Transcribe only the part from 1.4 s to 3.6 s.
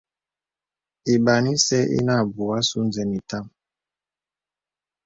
ìsə̀ inə abū àsū nzə̀n itàm.